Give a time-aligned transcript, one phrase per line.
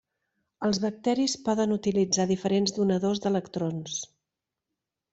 [0.67, 4.03] Els bacteris poden utilitzar diferents donadors d'electrons.